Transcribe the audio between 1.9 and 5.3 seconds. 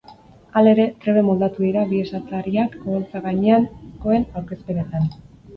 bi esatariak oholtza gainekoen aurkezpenetan.